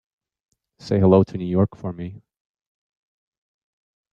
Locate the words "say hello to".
0.79-1.37